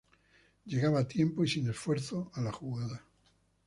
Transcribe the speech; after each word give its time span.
Llegaba 0.65 1.01
a 1.01 1.07
tiempo 1.07 1.43
y 1.43 1.47
sin 1.47 1.69
esfuerzo 1.69 2.31
a 2.33 2.41
la 2.41 2.51
jugada. 2.51 3.05